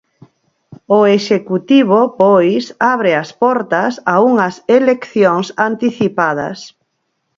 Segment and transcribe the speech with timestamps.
[0.97, 2.63] O executivo, pois,
[2.93, 6.57] abre as portas a unhas eleccións anticipadas.